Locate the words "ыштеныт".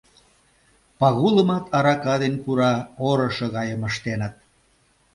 3.89-4.35